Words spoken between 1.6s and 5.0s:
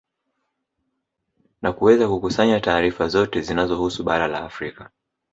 Na kuweza kukusanaya taarifa zote zinazohusu bara la Afrika